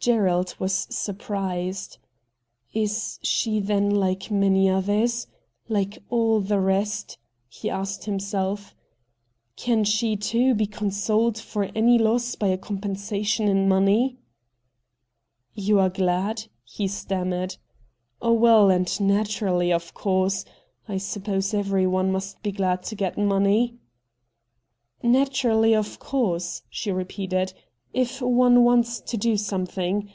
Gerald 0.00 0.54
was 0.60 0.86
surprised.' 0.88 1.98
Is 2.72 3.18
she 3.20 3.58
then 3.60 3.90
like 3.90 4.22
so 4.28 4.34
many 4.34 4.70
others— 4.70 5.26
hke 5.70 5.98
all 6.08 6.40
the 6.40 6.60
rest?' 6.60 7.18
he 7.48 7.68
asked 7.68 8.04
himself' 8.04 8.74
Can 9.56 9.82
she, 9.84 10.16
too, 10.16 10.54
be 10.54 10.66
consoled 10.66 11.36
for 11.36 11.64
any 11.74 11.98
loss 11.98 12.36
by 12.36 12.46
a 12.46 12.56
compensation 12.56 13.48
in 13.48 13.68
money?'' 13.68 14.18
You 15.54 15.78
are 15.80 15.90
glad?' 15.90 16.44
he 16.76 16.86
stammered.' 16.88 17.56
Oh 18.22 18.32
well, 18.32 18.68
o2 18.68 19.00
196 19.00 19.00
RED 19.00 19.00
DIAMONDS 19.00 19.00
and 19.00 19.16
naturally, 19.52 19.72
of 19.74 19.94
course. 19.94 20.44
I 20.88 20.96
suppose 20.96 21.52
everyone 21.52 22.12
must 22.12 22.40
be 22.42 22.52
glad 22.52 22.82
to 22.84 22.94
get 22.94 23.18
money.'' 23.18 23.74
Naturally, 25.02 25.74
of 25.74 25.98
course,' 25.98 26.62
she 26.70 26.90
repeated,' 26.92 27.52
if 28.10 28.20
one 28.20 28.62
wants 28.62 29.00
to 29.00 29.16
do 29.16 29.34
something. 29.34 30.08